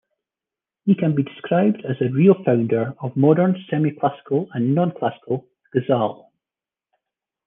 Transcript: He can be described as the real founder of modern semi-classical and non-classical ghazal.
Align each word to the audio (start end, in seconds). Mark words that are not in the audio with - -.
He 0.85 0.95
can 0.95 1.13
be 1.13 1.21
described 1.21 1.85
as 1.87 1.99
the 1.99 2.09
real 2.09 2.33
founder 2.43 2.95
of 3.03 3.15
modern 3.15 3.55
semi-classical 3.69 4.47
and 4.51 4.73
non-classical 4.73 5.45
ghazal. 5.71 6.31